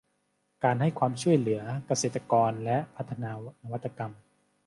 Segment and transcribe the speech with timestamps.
[0.63, 3.31] การให้ความช่วยเหลือเกษตรกรและพัฒนา
[3.65, 4.13] นวัตกรรม